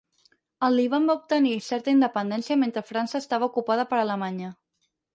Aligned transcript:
El 0.67 0.77
Líban 0.79 1.05
va 1.09 1.15
obtenir 1.19 1.53
certa 1.67 1.95
independència 1.97 2.59
mentre 2.65 2.85
França 2.91 3.23
estava 3.23 3.53
ocupada 3.55 3.89
per 3.93 4.01
Alemanya. 4.07 4.55